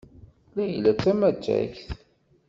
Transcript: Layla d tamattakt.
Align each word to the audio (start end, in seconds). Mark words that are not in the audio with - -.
Layla 0.55 0.91
d 0.93 0.99
tamattakt. 1.03 1.87